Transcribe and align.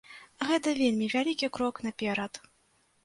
Гэта 0.51 0.73
вельмі 0.79 1.09
вялікі 1.15 1.51
крок 1.59 1.75
наперад. 1.89 2.33